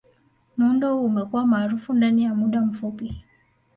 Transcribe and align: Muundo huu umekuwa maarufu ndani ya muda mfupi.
Muundo 0.57 0.95
huu 0.97 1.05
umekuwa 1.05 1.45
maarufu 1.45 1.93
ndani 1.93 2.23
ya 2.23 2.35
muda 2.35 2.61
mfupi. 2.61 3.23